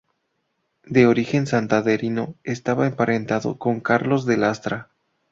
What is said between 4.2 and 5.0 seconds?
de la Lastra.